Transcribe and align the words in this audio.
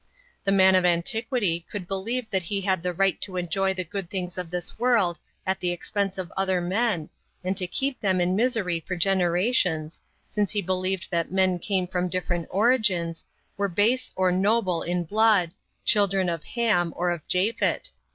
The 0.45 0.51
man 0.51 0.73
of 0.73 0.83
antiquity 0.83 1.63
could 1.69 1.87
believe 1.87 2.25
he 2.31 2.61
had 2.61 2.81
the 2.81 2.91
right 2.91 3.21
to 3.21 3.37
enjoy 3.37 3.75
the 3.75 3.83
good 3.83 4.09
things 4.09 4.35
of 4.35 4.49
this 4.49 4.79
world 4.79 5.19
at 5.45 5.59
the 5.59 5.69
expense 5.69 6.17
of 6.17 6.33
other 6.35 6.59
men, 6.59 7.11
and 7.43 7.55
to 7.55 7.67
keep 7.67 8.01
them 8.01 8.19
in 8.19 8.35
misery 8.35 8.79
for 8.79 8.95
generations, 8.95 10.01
since 10.27 10.53
he 10.53 10.61
believed 10.63 11.09
that 11.11 11.31
men 11.31 11.59
came 11.59 11.85
from 11.85 12.09
different 12.09 12.47
origins, 12.49 13.27
were 13.57 13.69
base 13.69 14.11
or 14.15 14.31
noble 14.31 14.81
in 14.81 15.03
blood, 15.03 15.51
children 15.85 16.29
of 16.29 16.43
Ham 16.45 16.93
or 16.97 17.11
of 17.11 17.21
Japhet. 17.27 17.91